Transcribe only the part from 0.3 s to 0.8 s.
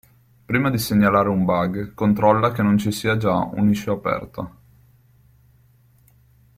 Prima di